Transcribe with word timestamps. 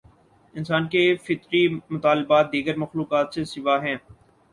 انسان 0.53 0.87
کے 0.87 1.03
فطری 1.17 1.61
مطالبات، 1.89 2.51
دیگر 2.53 2.77
مخلوقات 2.77 3.33
سے 3.33 3.43
سوا 3.45 3.75
ہیں۔ 3.83 3.95